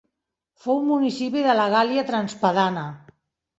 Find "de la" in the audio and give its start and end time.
1.49-1.69